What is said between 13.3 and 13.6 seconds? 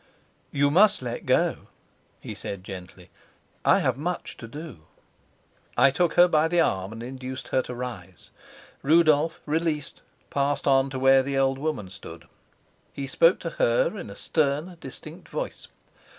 to